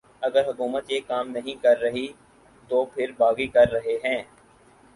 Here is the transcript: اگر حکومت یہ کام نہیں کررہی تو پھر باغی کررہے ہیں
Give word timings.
اگر 0.21 0.47
حکومت 0.47 0.89
یہ 0.91 0.99
کام 1.07 1.29
نہیں 1.29 1.61
کررہی 1.63 2.07
تو 2.69 2.83
پھر 2.85 3.11
باغی 3.17 3.47
کررہے 3.47 3.97
ہیں 4.03 4.21